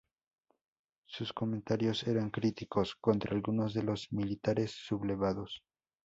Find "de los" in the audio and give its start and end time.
3.75-4.11